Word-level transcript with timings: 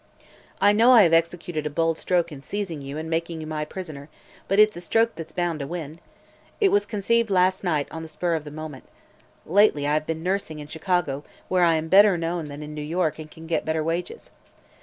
I 0.59 0.73
know 0.73 0.93
I 0.93 1.03
have 1.03 1.13
executed 1.13 1.67
a 1.67 1.69
bold 1.69 1.95
stroke 1.99 2.31
in 2.31 2.41
seizing 2.41 2.81
you 2.81 2.97
and 2.97 3.07
making 3.07 3.39
you 3.39 3.45
my 3.45 3.65
prisoner, 3.65 4.09
but 4.47 4.57
it's 4.57 4.75
a 4.75 4.81
stroke 4.81 5.13
that's 5.13 5.31
bound 5.31 5.59
to 5.59 5.67
win. 5.67 5.99
It 6.59 6.69
was 6.71 6.87
conceived 6.87 7.29
last 7.29 7.63
night, 7.63 7.87
on 7.91 8.01
the 8.01 8.07
spur 8.07 8.33
of 8.33 8.43
the 8.43 8.49
moment. 8.49 8.85
Lately 9.45 9.85
I 9.85 9.93
have 9.93 10.07
been 10.07 10.23
nursing 10.23 10.57
in 10.57 10.65
Chicago, 10.65 11.23
where 11.49 11.63
I 11.63 11.75
am 11.75 11.87
better 11.87 12.17
known 12.17 12.47
than 12.47 12.63
in 12.63 12.73
New 12.73 12.81
York 12.81 13.19
and 13.19 13.29
can 13.29 13.45
get 13.45 13.63
better 13.63 13.83
wages. 13.83 14.31